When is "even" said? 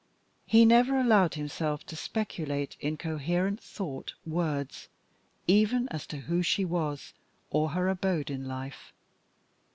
5.45-5.87